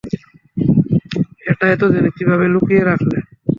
এটা 1.49 1.65
এতোদিন 1.73 2.05
কিভাবে 2.17 2.45
লুকিয়ে 2.53 2.83
রাখলে? 2.83 3.17